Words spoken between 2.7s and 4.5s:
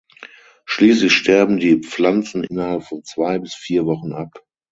von zwei bis vier Wochen ab.